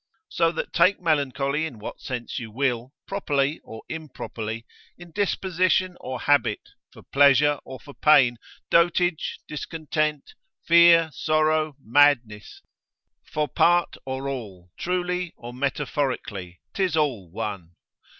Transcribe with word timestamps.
So 0.29 0.51
that 0.53 0.73
take 0.73 0.99
melancholy 0.99 1.67
in 1.67 1.77
what 1.77 2.01
sense 2.01 2.39
you 2.39 2.49
will, 2.49 2.91
properly 3.05 3.59
or 3.63 3.83
improperly, 3.87 4.65
in 4.97 5.11
disposition 5.11 5.95
or 6.01 6.21
habit, 6.21 6.69
for 6.91 7.03
pleasure 7.03 7.59
or 7.65 7.79
for 7.79 7.93
pain, 7.93 8.37
dotage, 8.71 9.37
discontent, 9.47 10.33
fear, 10.65 11.11
sorrow, 11.13 11.75
madness, 11.79 12.63
for 13.31 13.47
part, 13.47 13.95
or 14.03 14.27
all, 14.27 14.71
truly, 14.75 15.35
or 15.37 15.53
metaphorically, 15.53 16.61
'tis 16.73 16.97
all 16.97 17.29
one. 17.29 17.73